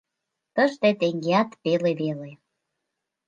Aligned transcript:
Тыште 0.55 0.89
теҥгеат 0.99 1.49
пеле 1.61 1.91
веле... 2.01 2.31